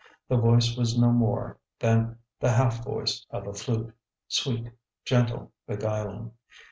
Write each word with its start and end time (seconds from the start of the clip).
The 0.29 0.35
voice 0.37 0.75
was 0.75 0.97
no 0.97 1.11
more 1.11 1.59
than 1.77 2.17
the 2.39 2.49
half 2.49 2.83
voice 2.83 3.23
of 3.29 3.45
a 3.45 3.53
flute, 3.53 3.93
sweet, 4.27 4.71
gentle, 5.05 5.51
beguiling. 5.67 6.31